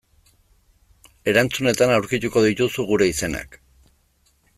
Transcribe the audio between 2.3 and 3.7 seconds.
dituzu gure izenak.